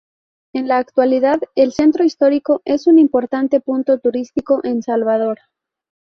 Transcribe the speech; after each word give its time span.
En 0.53 0.67
la 0.67 0.77
actualidad, 0.79 1.39
el 1.53 1.73
centro 1.73 2.03
histórico 2.03 2.63
es 2.65 2.87
un 2.87 2.97
importante 2.97 3.59
punto 3.61 3.99
turístico 3.99 4.59
en 4.63 4.81
Salvador. 4.81 5.37